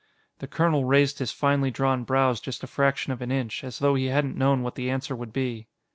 [0.39, 3.93] The colonel raised his finely drawn brows just a fraction of an inch, as though
[3.93, 5.67] he hadn't known what the answer would be.